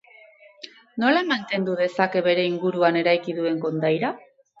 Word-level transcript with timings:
Nola 1.01 1.19
mantendu 1.27 1.75
dezake 1.81 2.23
bere 2.29 2.45
inguruan 2.53 2.97
eraiki 3.03 3.37
duen 3.41 3.61
kondaira? 3.67 4.11